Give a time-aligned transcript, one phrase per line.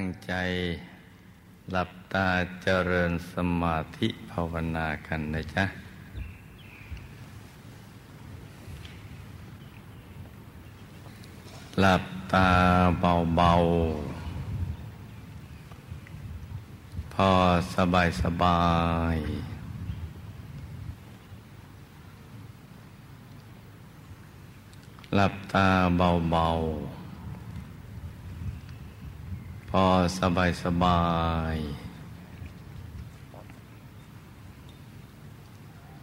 [0.00, 0.34] ตั้งใจ
[1.70, 2.28] หลับตา
[2.62, 5.64] เจริญสมาธิภาวนากันนะจ๊ะ
[11.80, 12.50] หลับตา
[13.00, 17.30] เบาๆ พอ
[17.74, 18.62] สบายสบา
[19.14, 19.16] ย
[25.14, 26.87] หลับตาเบาๆ
[29.72, 29.84] พอ
[30.18, 31.04] สบายสบา
[31.54, 31.56] ย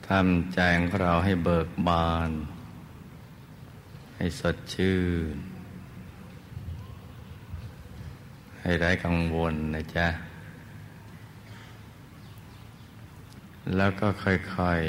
[0.08, 2.32] ทำใจของเราให้เบิกบาน
[4.16, 5.00] ให้สดชื่
[5.34, 5.36] น
[8.62, 10.08] ให้ไร้กังวลนะจ๊ะ
[13.76, 14.82] แล้วก็ค่อย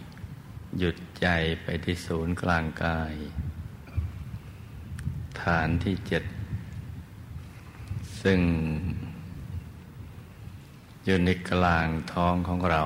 [0.00, 1.26] ๆ หยุดใจ
[1.62, 3.14] ไปที่ศูนย์กลางกาย
[5.42, 6.24] ฐานที่เจ็ด
[8.30, 8.42] ซึ่ง
[11.04, 12.82] อยู่ในกลางท้องของเรา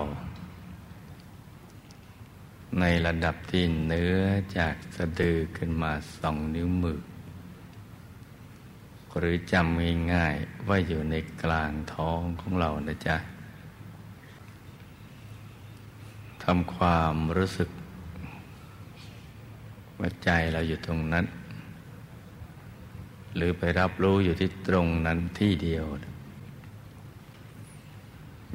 [2.80, 4.20] ในระดับที่เนื้อ
[4.58, 7.00] จากสะดือขึ้นมาสองนิ้วมือ
[9.19, 13.16] หรือจำง่ายๆว่าอยู่ในกลางท้องของเรานะจ๊ะ
[16.44, 17.69] ทำความรู้สึก
[19.98, 21.27] ว่าใจเราอยู่ตรงนั้น
[23.34, 25.86] หรือไปรับรู้อยู่ที่ตรงนั้นที่เดียว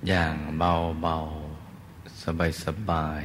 [0.07, 1.17] อย่างเบาเบา
[2.23, 3.23] สบายสบาย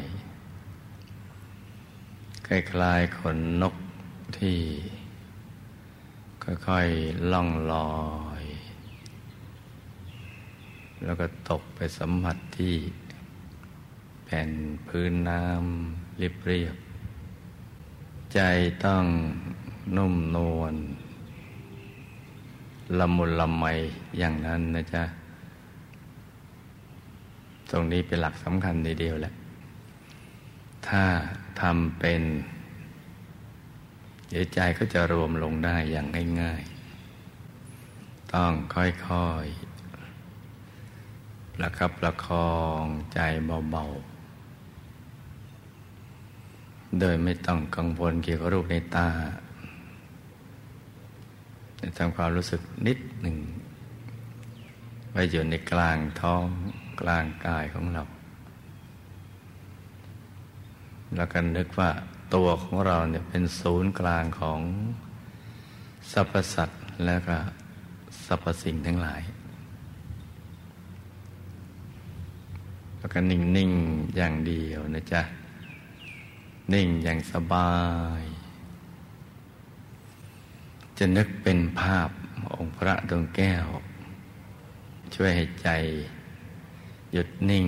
[2.46, 3.74] คล้ายๆขนนก
[4.38, 4.60] ที่
[6.44, 8.00] ค่อยๆล่องลอ
[8.40, 8.42] ย
[11.04, 12.74] แล้วก็ตกไปสัมผัสที่
[14.24, 14.50] แผ่น
[14.86, 18.40] พื้นน้ำเรียบๆใจ
[18.84, 19.04] ต้อง
[19.96, 20.74] นุ่มนวล
[22.98, 23.64] ละมุนละไม
[24.18, 25.04] อย่างนั้นนะจ๊ะ
[27.70, 29.32] ตรงนี้เป็นหลักสำคัญเดียวแหละ
[30.88, 31.04] ถ้า
[31.60, 32.22] ทำเป็น
[34.28, 36.06] เดี๋ยวใจก็จะรวมลงได้อย่าง
[36.40, 43.18] ง่ายๆ ต้องค่อยๆ ประคับประคองใจ
[43.70, 44.10] เบาๆ
[47.00, 49.08] โดยไม่ต้องกังวลเกี่ยวกับรูปในตา
[51.98, 53.36] ทำความรู้สึกนิดหนึ่ง
[55.10, 56.46] ไว้อยู่ในกลางท้อง
[57.00, 58.02] กลางกายของเรา
[61.16, 61.90] แล้วกันนึกว่า
[62.34, 64.60] ตัวของเราเนี่ยเป็นศูนย์กลางของ
[66.12, 67.36] สรรพสัตว์แล้วก็
[68.26, 69.22] สรรพสิ่งทั้งหลาย
[72.98, 75.22] แล้วก็นิ่ง ๆ อย่างเดียวนะจ๊ะ
[76.72, 77.72] นิ่งอย่างสบา
[78.20, 78.22] ย
[81.02, 82.08] จะนึกเป็นภาพ
[82.56, 83.66] องค์พระดวงแก้ว
[85.14, 85.68] ช่วยให้ใจ
[87.12, 87.66] หยุดนิ่ง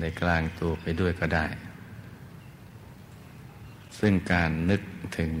[0.00, 1.46] ในกลางตัวไปด้วยก็ได้
[3.98, 4.82] ซึ่งการนึก
[5.18, 5.32] ถึง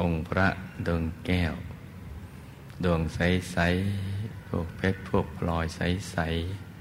[0.00, 0.48] องค์พระ
[0.86, 1.54] ดวงแก้ว
[2.84, 3.56] ดวงใส
[4.02, 6.16] ๆ พวกเพชรพวกพลอยใส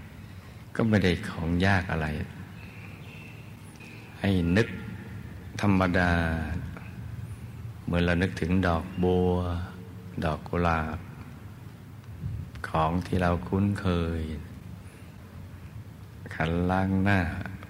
[0.06, 2.08] ๆ ก็ไม่ได้ของยากอะไร
[4.20, 4.68] ให้นึก
[5.62, 6.12] ธรรมดา
[7.88, 9.32] เมื่อเรานึกถึงดอกบัว
[10.26, 10.98] ดอกกุหลาบ
[12.70, 13.88] ของที่เราคุ้นเค
[14.20, 14.22] ย
[16.36, 17.20] ขันล้างหน้า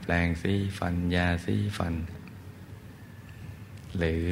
[0.01, 1.93] แปลงสีฟันยาสีฟัน
[3.97, 4.23] หรือ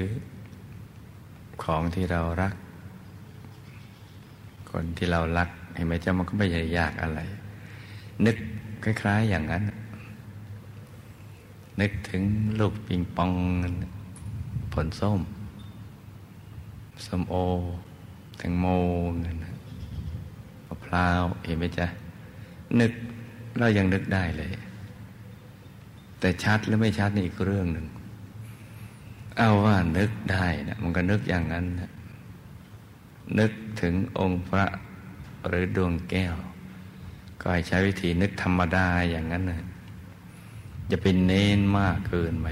[1.64, 2.54] ของที่เรารัก
[4.72, 7.22] คนที่เรารักเห็นไหมเจ้ามันก็ไม่ใหญ่ยากอะไร
[8.26, 8.38] นึก
[8.84, 9.64] คล้าย ๆ อย่างนั้น
[11.82, 12.24] นึกถึง
[12.60, 13.32] ลูกปิงปอง
[14.74, 15.20] ผลส้ม
[17.06, 17.36] ส้มโอ
[18.38, 18.66] แตงโม
[19.26, 19.38] นั่น
[20.68, 21.88] มะพร้าวเห็นไหมจ๊ะ
[22.80, 22.92] นึก
[23.60, 24.52] เรายังนึกได้เลย
[26.20, 27.86] แต่ชัดหรือไม่ชัดนี่อีกเรื่องหนึ่ง
[29.38, 31.92] เอาว่านึกได้นะมันก็นึกอย่างนั้นนะ
[33.40, 33.52] นึก
[33.82, 34.66] ถึงองค์พระ
[35.48, 36.36] หรือดวงแก้ว
[37.42, 39.62] ก็ให้ใช้วิธีนึกธรรมดาอย่างนั้นนะ
[40.92, 42.48] จะเป็นเน้นมากเกินไป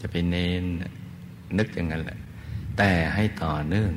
[0.00, 0.64] จะไปเน้น
[1.58, 2.18] นึกอย่างนั้นแหละ
[2.76, 3.92] แต่ให้ต่อเนื่อง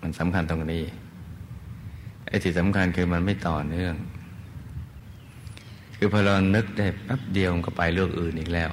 [0.00, 0.84] มันสำคัญตรงนี้
[2.28, 3.94] ไอ้ที่สำคัญคือมันไม่ต่อเนื่อง
[5.96, 8.70] คือพอเรานึกได้แป๊บเดียวก็ไปเรื่องอื่นอีกแล้ว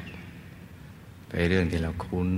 [1.29, 2.29] ไปเรื่องที่เราคุ้น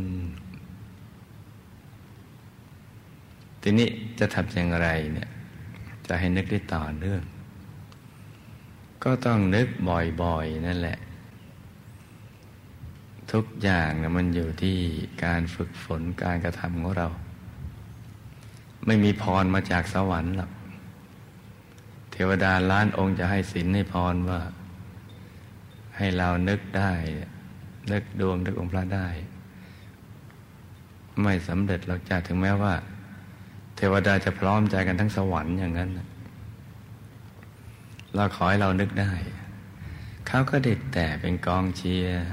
[3.62, 3.88] ทีนี้
[4.19, 5.30] จะทำอย่างไรเนี่ย
[6.07, 7.22] จะให้นึกได้ต่อเนื่อง
[9.04, 10.98] ก็ต้องนึกบ่อยๆ นั่นแหละ
[13.31, 14.77] ทุกอย่างนะมันอยู่ที่
[15.24, 17.07] การฝึกฝนการกระทำของเรา
[18.85, 20.51] ไม่มีพรมาจากสวรรค์หรอก
[22.12, 24.41] เทวดาล้านองค์จะให้สินให้พรว่า
[25.97, 26.94] ให้เรานึกได้
[27.91, 29.07] นึกดวงนึกองค์พระได้
[31.23, 32.73] ไม่สำเร็จหรอกจ้าถึงแม้ว่า
[33.75, 35.89] เทวดาจะพร้อมใจกันทั้งสวรรค์อย่างนั้น
[38.15, 39.13] เราขอให้เรานึกได้
[40.27, 42.25] เขาก็เด็ดแต่เป็นกองเชียร์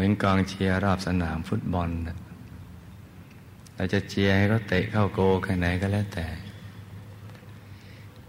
[0.00, 1.90] มือนกองเชียร์รอบสนามฟุตบอล
[3.74, 6.26] เราจะเชียร์ให้เขาเตะเข้าโกแค่ไหนก็แล้วแต่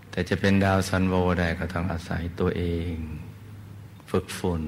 [0.09, 2.93] แต่จะเป็นดาวซันโวได้ก็ต้องอาศัยตัวเอง
[4.11, 4.63] ฝึกฝน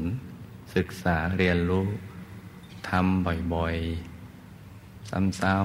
[0.75, 1.87] ศึกษาเรียนรู้
[2.89, 5.09] ทำบ่อยๆ
[5.39, 5.57] ซ้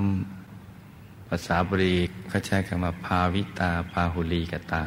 [0.58, 1.94] ำๆภาษาบรี
[2.28, 4.86] เขาใช้คำว่าพาวิตาพาหุลีกตา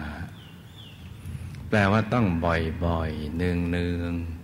[1.70, 4.41] แปลว่าต้องบ่อยๆเนืองๆ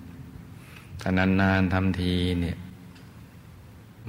[1.02, 1.10] ถ้า
[1.42, 2.58] นานๆทำทีเนี่ย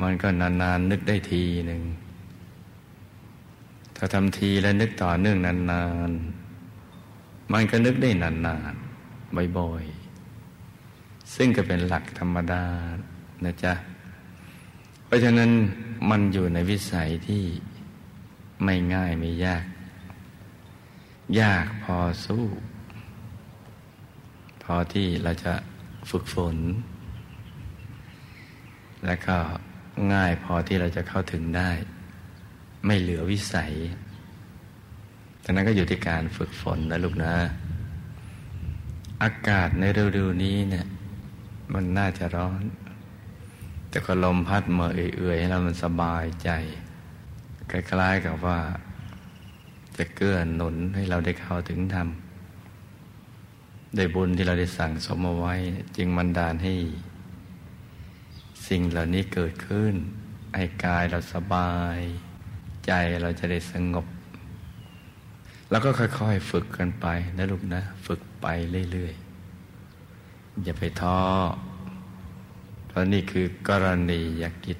[0.02, 1.82] มันก็นานๆนึกได้ทีหนึ่ง
[3.96, 12.64] ถ้าทำทีแล้วนึกต่อเนื่องนานๆ มันก็นึกได้นานๆ บ่อยๆ ซึ่งก็เป็นหลักธรรมดา
[13.44, 13.75] นะจ๊ะ
[15.05, 15.50] เพราะฉะนั้น
[16.11, 17.44] มันอยู่ในวิสัยที่
[18.64, 19.64] ไม่ง่ายไม่ยาก
[21.41, 22.44] ยากพอสู้
[24.62, 25.52] พอที่เราจะ
[26.10, 26.56] ฝึกฝน
[29.06, 29.37] และก็
[30.12, 31.70] ง่ายพอที่เราจะเข้าถึงได้
[32.87, 33.72] ไม่เหลือวิสัย
[35.44, 37.34] ดังนั้นก็อยู่ที่การฝึกฝนนะลูกนะ
[39.22, 40.87] อากาศในฤดูนี้เนี่ย
[41.72, 42.62] มันน่าจะร้อน
[43.90, 46.50] แต่ก็ลมพัดมาเอื่อยๆให้เรามันสบายใจ
[47.70, 48.58] คล้ายๆกับว่า
[49.96, 52.08] จะเกื้อหนุนให้เราได้เข้าถึงธรรม
[53.96, 55.55] ได้บุญที่เราได้สั่งสมเอาไว้
[55.96, 56.75] จึงมันดานให้
[58.69, 59.94] สิ่งเหล่านี้เกิดขึ้น
[60.55, 61.99] ให้กายเราสบาย
[62.87, 62.93] ใจ
[63.23, 64.06] เราจะได้สงบ
[65.70, 67.06] แล้วก็ค่อยๆฝึกกันไป
[67.37, 68.46] นะลูกนะ ฝึกไป
[68.93, 71.19] เรื่อยๆ อย่าไปท้อ
[72.87, 74.79] เพราะนี่คือกรณียกิจ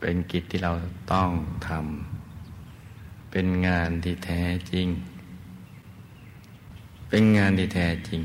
[0.00, 0.72] เป็นกิจที่เรา
[1.12, 1.30] ต้อง
[1.68, 4.42] ทำเป็นงานที่แท้
[4.72, 4.86] จริง
[7.16, 8.22] เป็นงานที่แท้จริง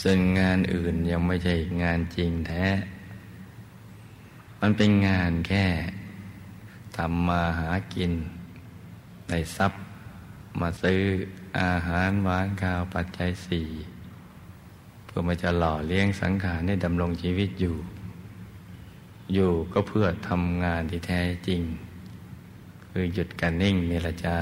[0.00, 2.64] ส่วนงานอื่นยังไม่ใช่งานจริงแท้
[4.60, 5.66] มันเป็นงานแค่
[6.96, 8.12] ทำมาหากิน
[9.28, 9.80] ได้ทรัพย์
[10.60, 11.00] มาซื้อ
[11.60, 13.68] อาหารหวานข้าวปัจจัยสี่
[15.04, 17.76] เพื่อมาจะหล่อเลี้ยงสังขารให้ดำรงชีวิตอยู่
[19.34, 21.60] อยู่ก็เพื่อทำงานที่แท้จริง
[22.88, 24.38] คือหยุดการนิ่งนี่ละจ้า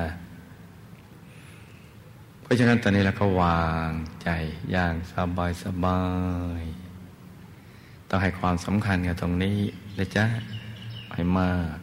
[2.53, 4.29] ราะฉะนั้นตอนนี้เราก็วางใจ
[4.73, 6.01] อย่างสบายสบา
[6.61, 6.63] ย
[8.09, 9.59] ต้องให้ความสำคัญกับตรงนี้
[9.95, 10.27] เลยจ้ะ
[11.13, 11.77] ให้มาก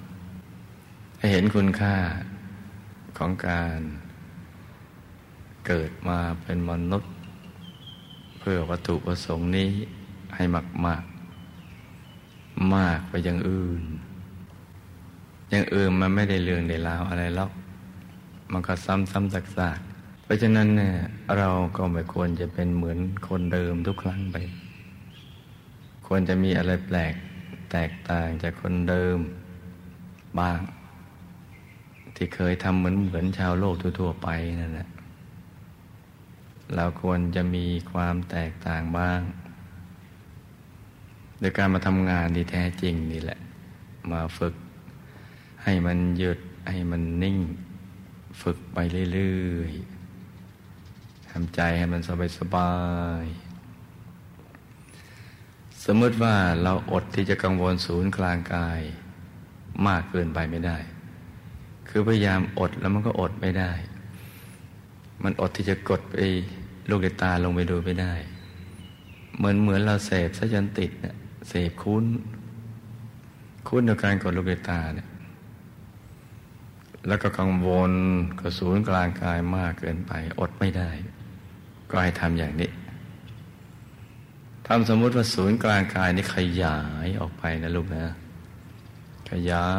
[1.20, 1.96] ให้เห็นคุณค่า
[3.18, 3.80] ของการ
[5.68, 7.12] เกิดมาเป็นมนุษย์
[8.40, 9.70] เพื่อวัตถุประสงค์นี้
[10.36, 11.04] ให้มากมาก
[12.76, 13.84] มากไปอย่างอื่น
[15.50, 17.52] อย่างอื่นมันไม่ได้เรื่องได้ราวอะไรหรอก
[18.52, 19.80] มันก็ซ้ำซ้ำซัก
[20.30, 20.96] ราะฉะนั้นเนี่ย
[21.38, 24.38] เราก็ไม่ควรจะเป็นเหมือนคนเดิมทุกครั้งไป
[26.08, 27.14] ควรจะมีอะไรแปลก
[27.72, 29.18] แตกต่างจากคนเดิม
[30.40, 30.60] บ้าง
[32.16, 34.30] ที่เคยทำเหมือนเหมือนชาวโลกทั่วๆไป
[34.62, 34.90] นั่นแหละ
[36.76, 39.22] เราควรจะมีความแตกต่างบ้าง
[41.40, 43.40] โดยการมาทำงานที่แท้จริงนี่แหละ
[44.12, 44.56] มาฝึก
[45.64, 47.38] ให้มันหยุดให้มันนิ่ง
[48.42, 48.78] ฝึกไป
[49.14, 49.99] เรื่อยๆ
[51.32, 52.74] ทำใจให้มันสบายสบา
[53.24, 53.26] ย
[55.86, 58.80] สมมติว่าเราอดที่จะกังวลศูนย์กลางกาย
[59.88, 60.78] มากเกินไปไม่ได้
[61.90, 63.72] คือพยายามอดแล้วมันก็อดไม่ได้
[65.24, 66.16] มันอดที่จะกดไป
[66.90, 68.14] ลูกในตาลงไปดูไม่ได้
[69.38, 71.16] เหมือนเหมือนเราเสพซะจนติดเนี่ย
[71.50, 72.06] เสพคุ้น
[73.68, 75.08] คุ้นในการกดลูกในตาเนี่ย
[77.08, 77.92] แล้วก็กังวล
[78.40, 80.90] กับศูนย์กลางกายมากเกินไป อดไม่ได้
[81.92, 82.70] ก็ให้ทำอย่างนี้
[84.68, 88.06] ทำสมมติว่าศูนย์กลางกายนี่ขยายออกไปนะลูกนะ
[89.30, 89.70] ขยา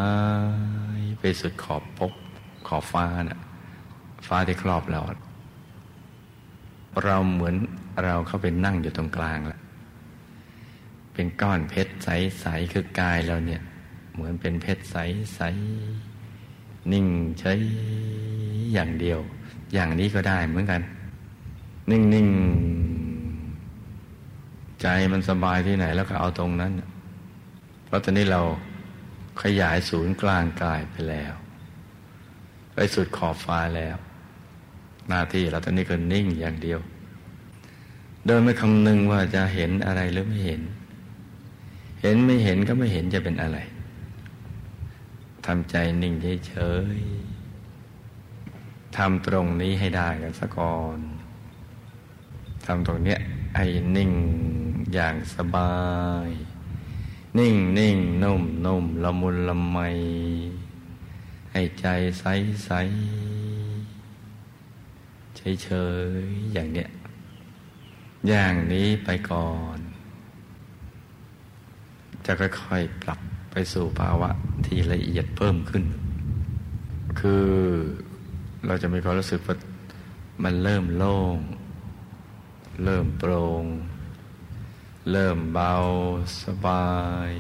[0.98, 2.12] ยไปสุดขอบพบ
[2.68, 3.40] ขอบฟ้านะ่ะ
[4.26, 5.00] ฟ้าที่ครอบเรา
[7.04, 7.54] เราเหมือน
[8.04, 9.60] เราเข้าไปนั่งอยู่ตรงกลางแหละ
[11.14, 13.62] เป็นก้อนเพชรใสๆคือกายเราเนี่ย
[14.12, 17.06] เหมือนเป็นเพชรใสๆนิ่ง
[17.40, 17.52] ใช้
[18.72, 19.20] อย่างเดียว
[19.74, 20.80] อย่างนี้ก็ได้เหมือนกัน
[21.90, 26.72] นิ่งๆ ใจมันสบายที่ไหนแล้วก็เอาตรงนั้น
[27.84, 28.40] เพราะตอนนี้เรา
[29.42, 31.34] ขยายศูนย์กลางกายไปแล้ว
[32.75, 33.96] ไปสุดขอบฟ้าแล้ว
[35.08, 36.80] หน้าที่เราตอนนี้ก็นิ่งอย่างเดียว
[38.26, 40.62] โดยไม่คำนึงว่าจะเห็นอะไรหรือไม่เห็น
[42.02, 43.58] เห็นไม่เห็นก็ไม่เห็นจะเป็นอะไร
[45.46, 46.14] ทำใจนิ่ง
[46.46, 46.54] เฉ
[46.96, 53.20] ยๆทำตรงนี้ให้ได้กันสักก่อนำตรงเนี้ย
[53.56, 54.12] ให้นิ่ง
[54.94, 55.74] อย่างสบา
[56.26, 56.28] ย
[57.38, 59.78] นิ่งนิ่งนุ่มนุ่มละมุนละไม
[61.52, 61.86] ให้ใจ
[62.18, 62.24] ใส
[62.64, 62.70] ใส
[65.36, 65.68] เฉยเฉ
[66.20, 66.88] ยอย่างเนี้ย
[68.28, 69.78] อย่างนี้ไปก่อน
[72.24, 74.30] จะค่อยๆปรับไปสู่ภาวะ
[74.66, 75.84] ที่ละเอียดเพิ่มขึ้น
[77.20, 77.46] คือ
[78.66, 79.56] เราจะมีความรู้สึกว่า
[80.44, 81.36] มันเริ่มโล่ง
[82.84, 83.64] เริ่มโปร่ง
[85.10, 85.74] เริ่มเบา
[86.42, 86.88] สบา
[87.28, 87.30] ย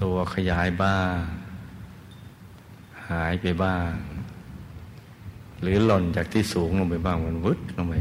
[0.00, 1.18] ตัวขยายบ้าง
[3.08, 3.92] หายไปบ้าง
[5.60, 7.94] หรือหล่นจากที่สูงลงไปบ้างมันวึดลงไป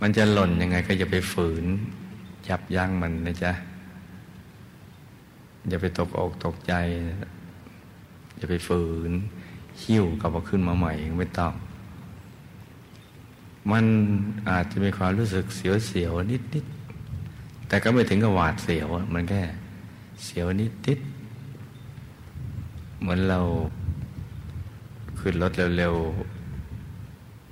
[0.00, 1.64] มันจะหล่นยังไงก็จะไปฝืน
[2.48, 3.52] ยับยั้งมันนะจ๊ะ
[5.68, 6.72] อย่าไปตกอกตกใจ
[8.36, 9.10] อย่าไปฝืน
[9.82, 11.52] หิ้วกลับมาขึ้นมาใหม่ไม่ต้อง
[13.70, 13.84] มัน
[14.50, 16.64] อาจจะมีความรู้สึกเสียวเสียวนิดนิด
[17.68, 19.42] แต่ก็ไม่ถึงกับหวาดเสียว มันแค่
[20.24, 20.98] เสียวนิดนิด
[23.00, 23.40] เหมือนเรา
[25.20, 25.94] ขึ้นรถเร็ว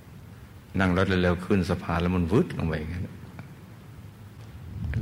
[0.01, 3.05] ๆ นั่งรถเร็วๆ ขึ้นสะพานแล้วมันวืดลงไปอย่างนั้น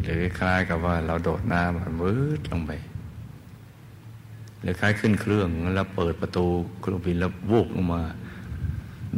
[0.02, 2.72] หรือคล้ายกับว่าเราโดดน้ำมันวืดลงไป
[4.60, 6.44] หรือคล้ายขึ้นเครื่องแล้วเปิดประตู
[6.80, 8.02] เครื่องบินแล้ววูบลงมา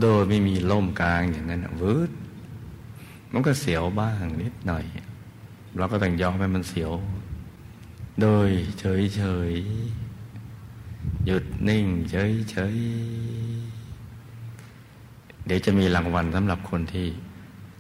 [0.01, 2.11] โดยไม่มีล่มกลางอย่างนั้นวืด
[3.33, 4.85] มันก็เสียวบ้างนิดหน่อย
[5.77, 6.93] เราก็ต้องยอมให้มันเสียว
[8.21, 8.49] โดย
[8.81, 9.53] เฉยเฉย
[11.27, 12.77] หยุดนิ่งเฉยเฉย
[15.47, 17.07] เดี๋ยวจะมีรางวัลสำหรับคนที่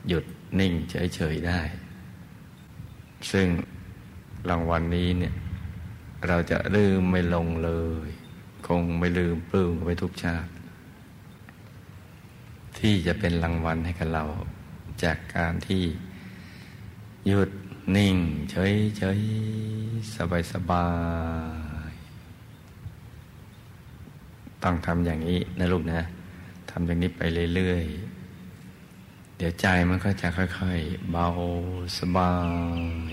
[0.09, 0.25] หยุด
[0.61, 1.61] นิ่งเฉยเฉยได้
[3.31, 3.47] ซึ่ง
[4.49, 5.35] รางวัลนนี้เนี่ย
[6.29, 7.71] เราจะลืมไม่ลงเล
[8.07, 8.09] ย
[8.67, 10.50] คงไม่ลืมปลื้มไปทุกชาติ
[12.80, 14.25] ที่จะเป็นรางวัลให้กับเรา
[15.02, 15.82] จากการที่
[17.26, 17.50] หยุด
[17.96, 18.16] นิ่ง
[18.50, 19.20] เฉยเฉย
[20.14, 20.87] สบายสบา
[21.90, 21.92] ย
[24.62, 26.00] ต้องทำอย่างนี้นะลูกนะ
[26.70, 27.22] ทำอย่างนี้ไป
[27.54, 31.26] เรื่อยๆ เดี๋ยวใจมันก็จะค่อย ๆ เบา
[31.99, 32.32] สบา
[32.78, 33.10] ย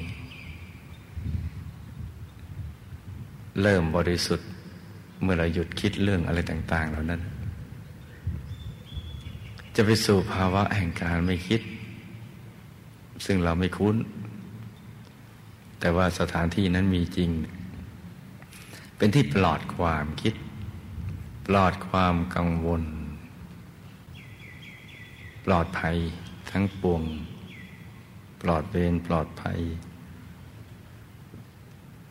[3.62, 4.48] เริ่มบริสุทธิ์
[5.22, 7.22] เมื่อเราหยุดคิดเรื่องอะไรต่าง ๆ เหล่านั้น
[9.80, 11.62] จะไปสู่ภาวะแห่งการไม่คิด
[13.26, 13.96] ซึ่งเราไม่คุ้น
[15.80, 17.30] แต่ว่าสถานที่นั้นมีจริง
[18.98, 20.34] เป็นที่ปลอดความคิด
[21.48, 22.84] ปลอดความกังวล
[25.46, 25.96] ปลอดภัย
[26.52, 27.04] ทั้งปวง
[28.42, 29.60] ปลอดเวรปลอดภัย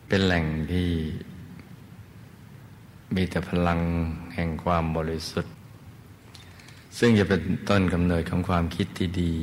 [0.07, 0.89] เป็นแหล่งที่
[3.15, 3.79] มีแต่พลัง
[4.33, 5.56] แห่งความบริสุทธิ์
[6.99, 9.35] ซึ่งจะเป็นต้นกำเนิดของความคิดที่ดี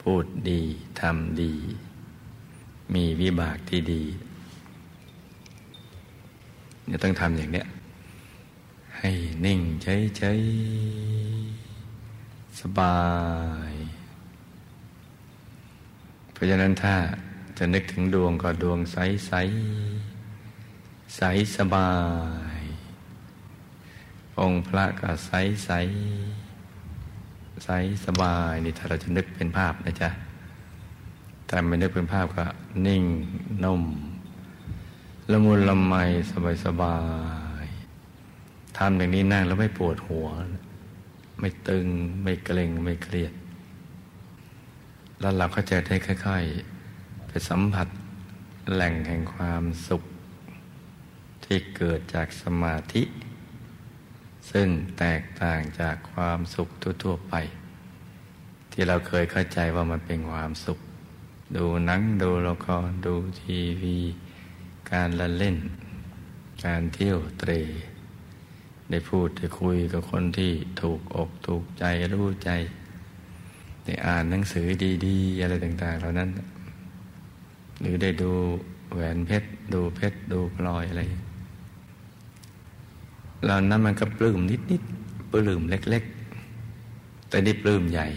[0.00, 0.62] พูดดี
[1.00, 1.54] ทำดี
[2.94, 4.02] มีวิบากที่ดี
[6.86, 7.66] เนี่ยต้องทำอย่างเนี้ย
[8.98, 9.10] ให้
[9.44, 12.98] นิ่งเฉยๆสบา
[13.70, 13.72] ย
[16.32, 16.94] เพราะฉะนั้นถ้า
[17.58, 18.96] จะนึกถึงดวงก็ดวงใส
[19.26, 19.32] ใส
[21.16, 21.22] ใส
[21.56, 21.90] สบา
[22.53, 22.53] ย
[24.40, 25.30] องค์พระก็ใส
[25.64, 25.70] ใส
[27.64, 27.68] ใส
[28.04, 30.10] สบายนี่ถ้าเราจะนึกเป็นภาพนะจ๊ะ
[31.46, 32.46] แต่ไม่นึกเป็นภาพก็
[32.86, 33.04] นิ่ง
[33.64, 33.82] นุ่ม
[35.30, 35.94] ละมุนละไม
[36.30, 36.98] สบายสบา
[37.64, 37.66] ย
[38.78, 40.28] ทำอย่างนี้นั่งแล้วไม่ปวดหัว
[41.40, 41.86] ไม่ตึง
[42.22, 43.32] ไม่เกร็งไม่เครียด
[45.20, 45.94] แล้วเราก็จะได้
[46.26, 47.88] ค่อยๆ ไปสัมผัส
[48.72, 50.02] แหล่งแห่งความสุข
[51.44, 53.02] ที่เกิดจากสมาธิ
[54.54, 54.68] ซึ่ง
[54.98, 56.68] แตกต่างจากความสุข
[57.02, 57.34] ทั่วๆไป
[58.72, 60.78] ที่เราเคยเข้าใจว่ามันเป็นความสุข
[61.56, 63.98] ดูหนังดูละครดูทีวี
[64.92, 65.56] การละเล่น
[66.64, 67.50] การเที่ยวเตร
[68.90, 72.50] ได้พูดได้คุยกับคนที่ถูกอกถูกใจรู้ใจ
[73.84, 74.66] ได้อ่านหนังสือ
[75.06, 76.30] ดีๆ อะไรต่างๆเหล่านั้น
[77.80, 78.32] หรือได้ดู
[78.92, 81.02] แหวนเพชร ดูเพชร ดูพลอยอะไร
[83.44, 86.04] เหล่านั้นมันก็ปลื้มนิดๆปลื้มเล็ก
[86.66, 88.08] ๆ แต่นี่ปลื้มใหญ่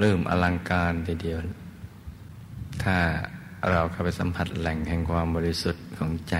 [0.00, 1.38] เริ่มอลังการทีเดียว
[2.82, 2.96] ถ้า
[3.70, 6.36] เราเข้าไปสัมผัสแหล่งแห่งความบริสุทธิ์ของใจ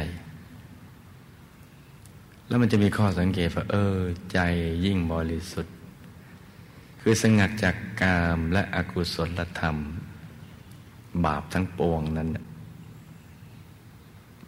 [2.48, 3.96] แล้วมันจะมีข้อสังเกตว่าเออ
[4.32, 4.38] ใจ
[4.84, 5.74] ยิ่งบริสุทธิ์
[7.00, 9.76] คือสงัดจากกามและอกุศลธรรม
[11.24, 12.28] บาปทั้งปวงนั้น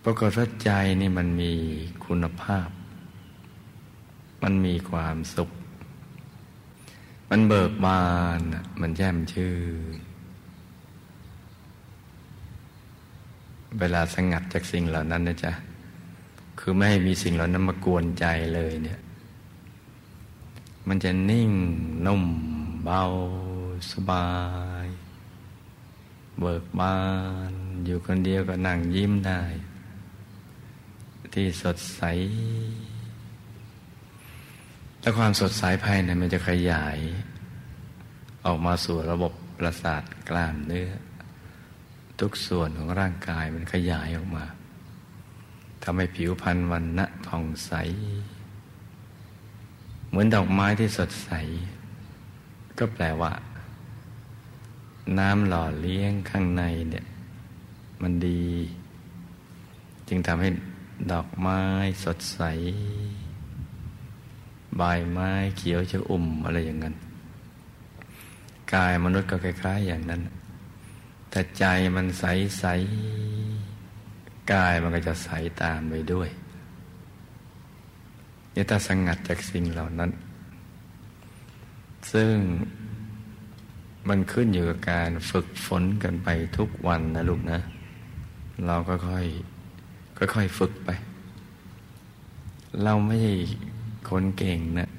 [0.04, 1.52] ปรากฏว่าใจนี่มันมี
[2.04, 2.68] คุณภาพ
[4.42, 5.50] มันมีความสุข
[7.30, 8.04] มันเบิกบา
[8.38, 8.40] น
[8.80, 9.52] มันแจ่มชื่
[9.94, 9.96] น
[13.78, 15.52] เวลาสงัดจากสิ่งเหล่านั้นนะจ๊ะ
[16.58, 19.00] คือไม่ให้มีสิ่งเหล่านั้นมากวนใจเลยเนี่ย
[20.88, 21.50] มันจะนิ่ง
[22.06, 22.24] นุ่ม
[22.84, 23.02] เบา
[23.90, 24.28] สบา
[24.84, 24.86] ย
[26.40, 26.96] เบิกบา
[27.50, 27.52] น
[27.84, 29.42] อยู่คนเดียวก็นั่งยิ้มได้
[31.34, 32.02] ที่สดใส
[35.00, 36.98] และความสดใสภายในมันจะขยาย
[38.46, 40.90] ออกมาสู่ระบบประสาทกล้ามเนื้อ
[42.20, 44.44] ทุกส่วนของร่างกายมันขยายออกมา
[45.82, 47.72] ทำให้ผิวพรรณวันณะผ่องใส
[50.08, 51.30] เหมือนดอกไม้ที่สดใส
[52.78, 53.32] ก็แปลว่า
[55.18, 57.06] น้ำหล่อเลี้ยงข้างในเนี่ย
[58.02, 58.44] มันดี
[60.08, 60.48] จึงทำให้
[61.10, 61.60] ดอกไม้
[62.04, 62.40] สดใส
[64.76, 66.94] ใบไม้เขียวชอุ่มอะไรอย่างนั้น
[68.74, 70.22] กายมนุษย์ก็คล้าย ๆ อย่างนั้น
[71.30, 71.64] แต่ใจ
[71.96, 72.24] มันใส
[72.58, 72.64] ใส
[74.52, 75.28] กายมันก็จะใส
[75.62, 76.28] ตามไปด้วย
[78.54, 80.10] นี่ถ้าสงัดจากสิ่งเหล่านั้น
[82.12, 82.34] ซึ่ง
[84.08, 87.58] มันขึ้นอยู่กับการฝึกฝนกันไปทุกวันนะลูกนะ
[88.66, 89.26] เราก็ค่อย
[90.34, 90.90] ค่อยฝึกไป
[92.82, 93.34] เราไม่ใช่
[94.10, 94.90] คนเก่งนะ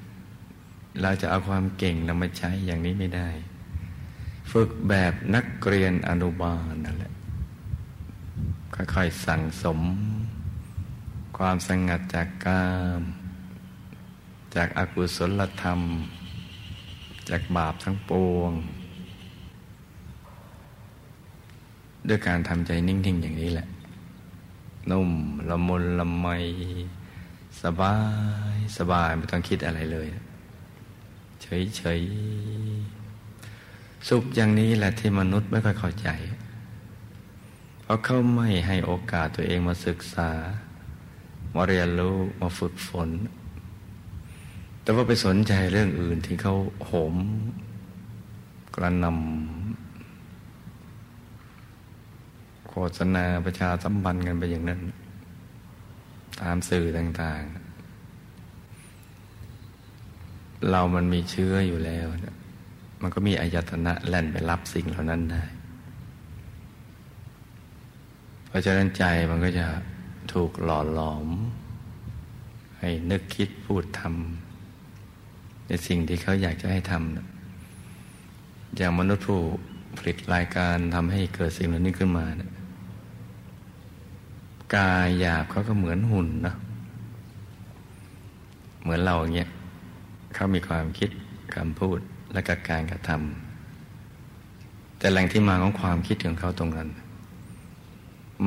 [1.02, 3.28] เราจะเอาความเก่งนำมาใช้อย่างนี้ไม่ได้
[4.52, 7.12] ฝึกแบบนักเรียนอนุบาลนั่นแหละ
[8.74, 9.80] ค่อยๆสั่งสม
[11.38, 12.68] ความสงัดจากกา
[13.00, 13.02] ม
[14.54, 15.80] จากอากุศลธรรม
[17.28, 18.52] จากบาปทั้งปวง
[22.08, 23.66] ด้วยการทำใจนิ่ง ๆ อย่างนี้แหละ
[24.90, 25.10] นุ่ม
[25.48, 26.26] ละมุนละไม
[27.62, 27.96] สบา
[28.54, 30.08] ย สบายไม่ต้องคิดอะไรเลย
[31.42, 36.08] เฉยๆสุขอย่างนี้แหละที่มนุษย์ไม่ค่อยเข้าใจ
[37.82, 40.30] เพราะเขาไม่ให้โอกาสตัวเองมาศึกษา
[41.54, 43.10] มาเรียนรู้มาฝึกฝน
[44.82, 46.54] แต่ว่าไปสนใจเรื่องอื่นที่เขา
[46.86, 47.14] โหม
[48.74, 49.61] กระนำ
[52.72, 54.80] โฆษณาประชาสัมพันธ์กันไปอย่างนั้น
[56.40, 57.62] ตามสื่อต่าง ๆ
[60.70, 62.06] เรามันมีเชื้ออยู่แล้ว
[63.02, 65.42] มันก็มีอายตนะแล่นไปรับสิ่งเหล่านั้นได้
[68.46, 69.66] เพราะฉะนั้นใจมันก็จะ
[70.32, 71.26] ถูกหล่อหลอม
[72.78, 79.40] ให้นึกคิดพูดทำในสิ่งที่เขาอยากจะให้ทำอย่างมนุษย์ผู้
[79.98, 82.50] ผลิตรายการทำให้เกิดสิ่งเหล่านี้ขึ้นมานะ
[84.76, 86.54] กายหยาบเขาก็เหมือนหุ่นนะ
[88.82, 89.50] เหมือนเราอย่างเงี้ย
[90.34, 91.10] เขามีความคิด
[91.54, 91.98] คำพูด
[92.32, 96.88] และกการกระทำแต่แหล่งที่มาของความคิดของเขาตรงนั้น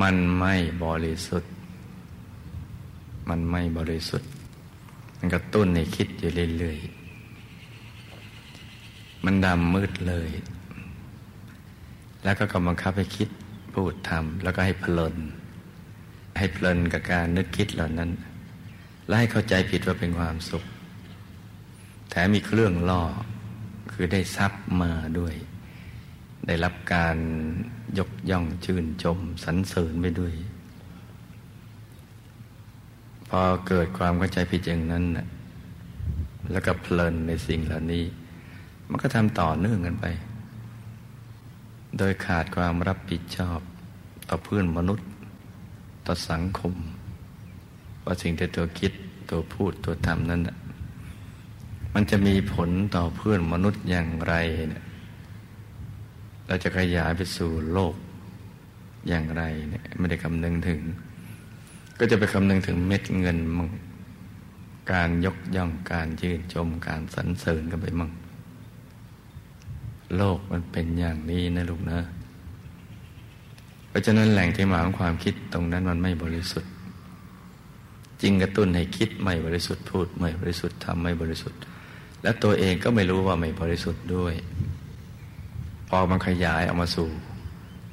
[0.02, 1.52] มันไม่บริสุทธิ์
[3.30, 4.30] มันไม่บริสุทธิ์
[5.18, 10.30] มันกระตุ้นในคิดอยู่เรื่อยๆมันดำมืดเลย
[12.24, 13.30] แล้วก็กำลังคับให้คิด
[13.74, 15.16] พูดทำแล้วก็ให้เพลิน
[16.38, 18.12] ให้เพลินกับการนึกคิดเหล่านั้น
[19.08, 20.63] และให้เข้าใจผิดว่าเป็นความสุข
[22.10, 23.04] แถมมีเครื่องล่อ
[23.91, 25.36] คือได้ทรัพย์มาด้วย
[26.48, 27.17] ได้รับการ
[27.98, 30.34] ยกย่องชื่นชมสรรเสริญไปด้วย
[33.30, 35.28] พอเกิดความเข้าใจผิดอย่างนั้นนะ
[36.52, 38.04] แล้วก็เพลินในสิ่งเหล่านี้
[38.89, 40.06] มันก็ทำต่อเนื่องกันไป
[41.98, 43.60] โดยขาดความรับผิดชอบ
[44.30, 45.08] ต่อเพื่อนมนุษย์
[46.06, 46.74] ต่อสังคม
[48.06, 48.91] ว่าสิ่งที่ตัวคิด
[49.30, 50.58] ตัวพูดตัวทำนั้นนะ
[51.94, 54.34] มันจะมีผลต่อเพื่อนมนุษย์อย่างไร
[54.70, 54.84] เนี่ย
[56.48, 57.96] เราจะขยายไปสู่โลก
[59.08, 60.82] อย่างไรเนี่ยไม่ได้คำนึงถึง
[62.00, 63.70] ก็จะไปคำนึงถึงเม็ดเงินมั่ง
[64.91, 68.12] การยกย่องการยืนชมการสรรเสริญกันไปมั่ง
[70.18, 72.00] โลกมันเป็นอย่างนี้นะลูกนะ
[73.95, 76.71] ราะฉะนั้นแหล่งที่มาของความคิดตรงนั้นมันไม่บริสุทธิ์
[78.21, 81.60] จริงกระตุ้นให้คิดไม่บริสุทธิ์พูดไม่บริสุทธิ์ทำไม่บริสุทธิ์
[82.23, 84.34] และตัวเองก็ไม่รู้ว่าไม่บริสุทธิ์ด้วย
[85.89, 87.10] พอมันขยายออกมาสู่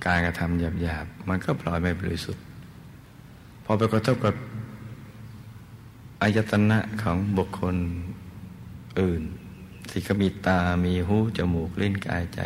[0.07, 2.43] การกระทำหยาบๆมันก็ปล่อยไม่บริสุทธิ์
[3.65, 4.35] พอไปกระทบกับ
[6.23, 7.77] อายตนะของบุคคล
[9.01, 9.23] อื่น
[9.91, 12.41] ที่เขามีตา มีหู จมูก ลิ้น กายใจ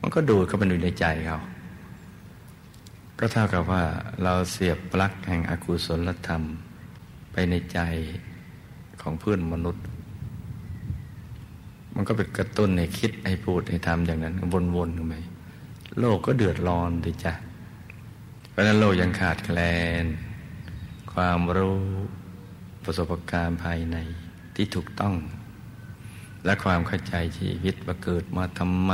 [0.00, 1.40] มันก็ดูดเข้าไปในใจเขา
[3.18, 3.82] ก็เท่ากับว่า
[4.22, 6.42] เราเสียบปลั๊กแห่งอกุศลธรรม
[7.32, 7.78] ไปในใจ
[9.00, 9.84] ของเพื่อนมนุษย์
[11.94, 14.34] มันก็เป็นกระตุ้นให้คิดให้พูดให้ทำอย่างนั้น
[14.76, 15.14] วนๆกันไป
[15.98, 17.32] โลกก็เดือดร้อนดิจ้ะ
[18.50, 19.58] เพราะนั้นโลกยังขาดแคล
[20.02, 20.04] น
[21.12, 21.80] ความรู้
[22.84, 23.96] ประสบการณ์ภายใน
[24.54, 25.14] ที่ถูกต้อง
[26.44, 28.92] และความเข้าใจชีวิตว่าเกิดมาทำไม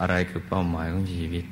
[0.00, 1.44] อะไรคือเป้าหมายของชีวิต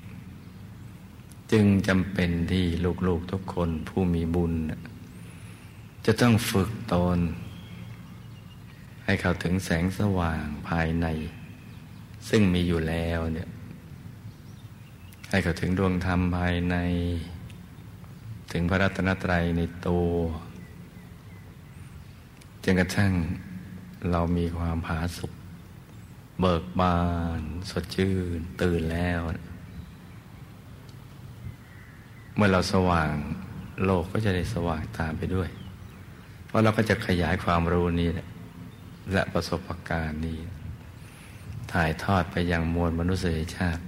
[1.52, 2.66] จึงจำเป็นที่
[3.06, 4.52] ลูกๆทุกคนผู้มีบุญ
[6.06, 7.18] จะต้องฝึกตน
[9.04, 11.06] ให้เข้าถึงแสงสว่างภายใน
[12.28, 13.48] ซึ่งมีอยู่แล้วเนี่ย
[15.30, 16.76] ให้เข้าถึงดวงธรรมภายใน
[18.52, 20.10] ถึงพระรัตนตรัยในตัว
[22.64, 23.12] จนกระทั่ง
[24.10, 25.32] เรามีความผาสุก
[26.40, 27.00] เบิกบา
[27.38, 29.20] น สดชื่น ตื่นแล้ว
[32.34, 33.12] เมื่อเราสว่าง
[33.84, 35.48] โลกก็จะได้สว่างตามไปด้วย
[36.46, 38.10] เพราะเราก็จะขยายความรู้นี้
[39.12, 40.38] และประสบการณ์นี้
[41.72, 43.82] ถ่ายทอดไปยังมวลมนุษยชาติ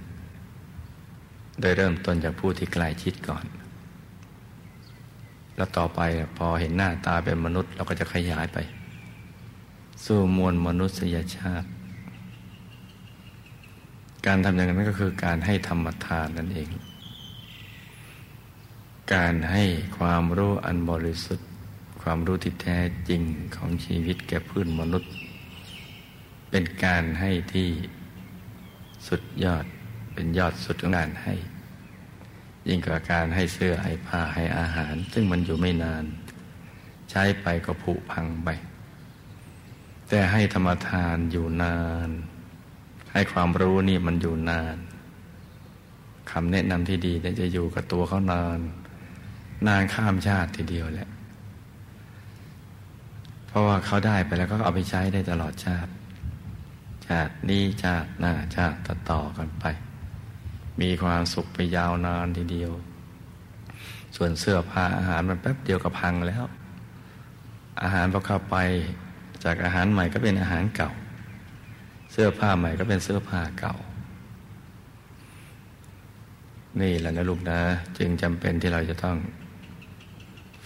[1.59, 3.45] โดยเริ่มต้นจากผู้ที่ใกล้ชิดก่อน
[5.55, 5.99] แล้วต่อไป
[6.37, 8.57] พอเห็นหน้าตาเป็นมนุษย์ เราก็จะขยายไป
[10.05, 11.67] สู่มวลมนุษยชาติ
[14.25, 16.69] การทำอย่างนั้นก็คือการให้ธรรมทานนั่นเอง
[19.13, 19.63] การให้
[19.97, 21.47] ความรู้อันบริสุทธิ์
[22.01, 23.21] ความรู้ที่แท้จริง
[23.55, 25.11] ของชีวิตแก่พื้นมนุษย์
[26.49, 27.69] เป็นการให้ที่
[29.07, 29.65] สุดยอด
[30.13, 31.33] เป็นยอดสุดของการให้
[32.67, 36.03] ยิ่งกว่าการให้เสื้อให้ผ้าให้อาหาร ซึ่งมันอยู่ไม่นาน
[37.09, 38.49] ใช้ไปก็ผุพังไป
[40.07, 42.09] แต่ให้ธรรมทานอยู่นาน
[43.11, 44.77] ให้ความรู้นี่มันอยู่นาน
[46.31, 48.59] คำแนะนำที่ดีเนี่ยจะอยู่กับตัวเขานาน
[49.67, 51.09] นานข้ามชาติทีเดียวแหละ
[53.47, 55.91] เพราะว่าเขาได้ไปแล้วก็เอาไปใช้ได้ตลอดชาติ
[57.07, 59.65] ชาตินี้ชาติหน้าชาติต่อๆกันไป
[60.81, 62.71] มีความสุขไปยาวนานทีเดียว
[64.15, 66.43] ส่วนเสื้อผ้าอาหารมันแป๊บเดียวก็พังแล้ว
[67.83, 68.55] อาหารพอเข้าไป
[69.43, 70.91] จากอาหารใหม่ก็เป็นอาหารเก่า
[72.11, 73.75] เสื้อผ้าใหม่ก็เป็นเสื้อผ้าเก่า
[76.81, 77.59] นี่แหละนะลูกนะ
[77.97, 79.17] จึงจำเป็นที่เราจะต้อง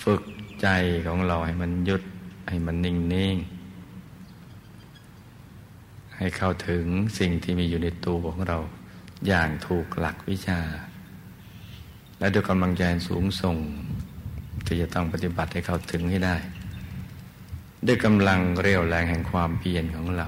[0.03, 0.21] ฝึก
[0.61, 0.67] ใจ
[1.07, 2.03] ของเราให้มันหยุด
[2.49, 3.35] ให้มันนิ่งนิ่ง
[6.17, 6.85] ให้เข้าถึง
[7.19, 8.57] สิ่งที่มีอยู่ในตัวของเรา
[9.27, 10.59] อย่างถูกหลักวิชา
[12.19, 13.57] และด้วยกำลังใจสูงส่ง
[14.65, 16.35] ที่จะต้องปฏิบัติให้เข้าถึงให้ได้
[17.85, 20.27] ด้วยกำลังเรียวแรงแห่งความเพียรของเรา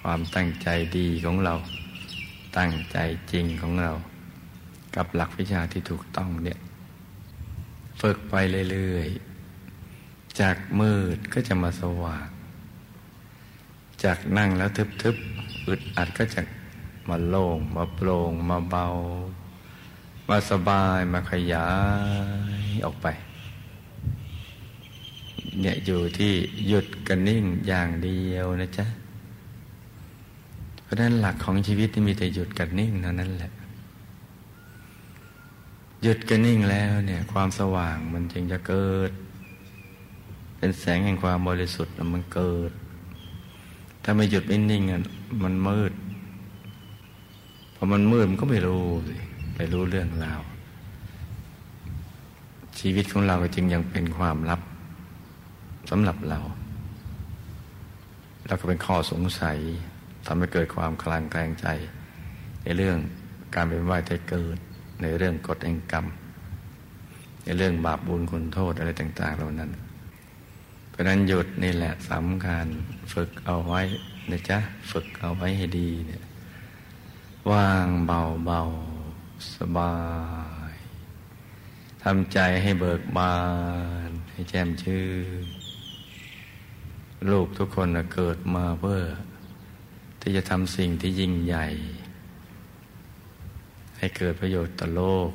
[0.00, 1.54] ความตั้งใจดีของเรา
[2.58, 2.98] ตั้งใจ
[3.32, 3.92] จริงของเรา
[4.96, 6.58] กับหลักวิชาที่ถูกต้องเนี่ย
[8.00, 8.34] ฝึกไป
[8.70, 12.28] เรื่อยๆ จากมืดก็จะมาสว่าง
[14.04, 14.70] จากนั่งแล้ว
[15.02, 16.40] ทึบๆ อึดอัดก็จะ
[17.08, 18.86] มาโล่ง มาโปร่ง มาเบา
[20.28, 21.68] มาสบาย มาขยา
[22.70, 23.06] ยออกไป
[25.60, 26.32] เนี่ยอยู่ที่
[26.68, 28.86] หยุดกันนิ่งอย่างเดียวนะจ๊ะ
[30.82, 33.52] เพราะนั้นหลักของชีวิตที่มีแต่หยุดกันนิ่งเท่านั้นแหละ
[36.06, 39.10] หยุดกันนิ่งแล้วเนี่ย ความสว่างมันจึงจะเกิด
[40.56, 42.70] เป็นแสงแห่งความบริสุทธิ์มันเกิด
[44.02, 45.00] ถ้าไม่หยุดไม่นิ่งอะ
[45.44, 45.92] มันมืด
[47.74, 49.16] พอมันมืดมันก็ไม่รู้สิ
[49.56, 50.40] ไม่รู้เรื่องราว
[52.78, 54.60] ชีวิตของเราจึงยังเป็นความลับ
[55.90, 56.40] สำหรับเรา
[58.46, 59.58] แล้วก็เป็นข้อสงสัย
[60.26, 61.66] ทำให้เกิดความคลางแคลงใจ
[62.62, 62.96] ในเรื่อง
[63.54, 64.58] การเป็นว่ายแต่เกิด
[65.02, 66.06] ในเรื่องกฎแห่งกรรม
[67.44, 69.70] ในเรื่องบาปบุญคุณโทษอะไรต่าง ๆ เหล่านั้น
[70.90, 72.66] เพราะนั้นหยุดนี่แหละสำคัญ
[73.12, 73.80] ฝึกเอาไว้
[74.30, 74.58] นะจ๊ะ
[74.90, 76.22] ฝึกเอาไว้ให้ดีเนี่ย
[77.50, 78.60] ว่างเบาเบา
[79.54, 79.94] สบา
[80.72, 80.74] ย
[82.02, 83.36] ทำใจให้เบิกบา
[84.08, 85.04] น ให้แจ่มชื่
[85.42, 85.44] น
[87.30, 89.02] ลูกทุกคนเกิดมาเพื่อ
[90.20, 91.66] ที่จะทำสิ่งที่ยิ่งใหญ่
[94.04, 95.30] ให้เกิดประโยชน์ต่อโลก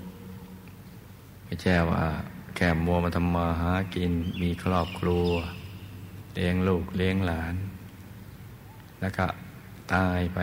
[1.46, 2.06] ไม่ใช่ว่า
[2.56, 5.30] แค่มัวมาทำมาหากินมีครอบครัว
[6.34, 7.56] เลี้ยงลูกเลี้ยงหลาน
[9.00, 9.26] แล้วก็
[9.94, 10.40] ตายไป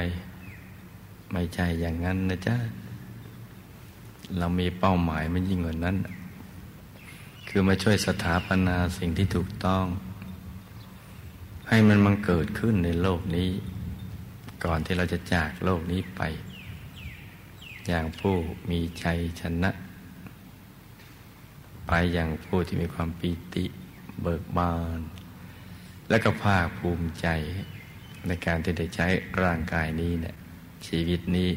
[1.32, 2.56] ไม่ใช่อย่างนั้นนะจ๊ะ
[4.38, 5.96] เรามีเป้าหมายมันยิ่งกว่านั้น
[7.48, 9.84] คือมาช่วยสถาปนาสิ่งที่ถูกต้อง
[11.68, 13.48] ให้มันมันเกิดขึ้นในโลกนี้
[14.64, 16.22] ก่อนที่เราจะจากโลกนี้ไป
[17.86, 18.36] อย่างผู้
[18.70, 19.70] มีชัยชนะ
[21.86, 23.64] ไปอย่างผู้ที่มีความปีติ
[24.22, 25.00] เบิกบาน
[26.08, 27.26] และก็ภาคภูมิใจ
[28.26, 29.06] ในการที่ได้ใช้
[29.42, 30.36] ร่างกายนี้เนี่ย
[30.86, 31.50] ชีวิตนี้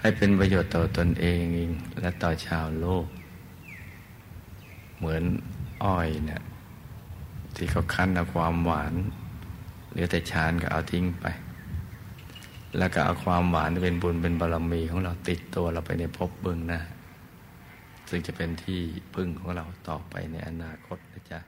[0.00, 1.44] ให้เป็นประโยชน์ต่อตนเอง
[2.00, 3.06] และต่อชาวโลก
[4.96, 5.22] เหมือน
[5.84, 6.42] อ้อยเนี่ย
[7.56, 8.94] ที่เขาคั้นเอาความหวาน
[9.90, 11.26] เหลือแต่ชานก็เอาทิ้งไป
[12.78, 16.80] แล้วก็เอาความหวานเป็นบุญเป็นบารมีของเราติดตัวเราไปในภพเบื้องหน้า
[18.08, 18.80] ซึ่งจะเป็นที่
[19.14, 21.40] พึ่งของเราต่อไปในอนาคตนะจ๊ะ